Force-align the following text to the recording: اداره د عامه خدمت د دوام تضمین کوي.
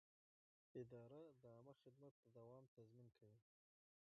اداره 0.81 1.21
د 1.41 1.43
عامه 1.53 1.73
خدمت 1.81 2.13
د 2.19 2.23
دوام 2.37 2.63
تضمین 2.75 3.07
کوي. 3.19 3.41